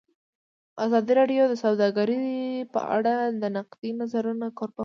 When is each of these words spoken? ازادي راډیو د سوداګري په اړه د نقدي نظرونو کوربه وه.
ازادي 0.85 1.11
راډیو 1.19 1.43
د 1.49 1.53
سوداګري 1.63 2.21
په 2.73 2.79
اړه 2.97 3.13
د 3.41 3.43
نقدي 3.57 3.91
نظرونو 4.01 4.45
کوربه 4.57 4.69
وه. 4.77 4.79